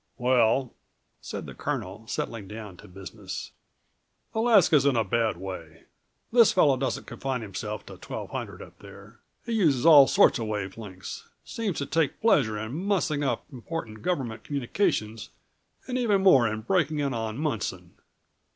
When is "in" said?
4.83-4.95, 12.57-12.71, 16.51-16.61, 16.97-17.13